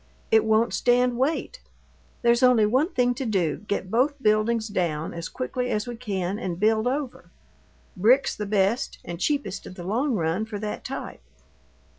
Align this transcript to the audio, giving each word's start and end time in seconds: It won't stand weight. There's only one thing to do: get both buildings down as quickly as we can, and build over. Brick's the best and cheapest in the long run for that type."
It 0.31 0.45
won't 0.45 0.73
stand 0.73 1.19
weight. 1.19 1.61
There's 2.23 2.41
only 2.41 2.65
one 2.65 2.89
thing 2.91 3.13
to 3.13 3.23
do: 3.23 3.57
get 3.67 3.91
both 3.91 4.15
buildings 4.19 4.67
down 4.67 5.13
as 5.13 5.29
quickly 5.29 5.69
as 5.69 5.85
we 5.85 5.95
can, 5.95 6.39
and 6.39 6.59
build 6.59 6.87
over. 6.87 7.29
Brick's 7.95 8.35
the 8.35 8.47
best 8.47 8.97
and 9.05 9.19
cheapest 9.19 9.67
in 9.67 9.73
the 9.75 9.83
long 9.83 10.15
run 10.15 10.45
for 10.45 10.57
that 10.57 10.83
type." 10.83 11.21